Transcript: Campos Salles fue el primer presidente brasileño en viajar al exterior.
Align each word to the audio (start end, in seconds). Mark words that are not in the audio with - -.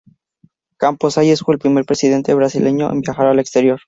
Campos 0.77 1.13
Salles 1.13 1.41
fue 1.41 1.53
el 1.53 1.59
primer 1.59 1.85
presidente 1.85 2.33
brasileño 2.33 2.91
en 2.91 3.01
viajar 3.01 3.27
al 3.27 3.37
exterior. 3.37 3.79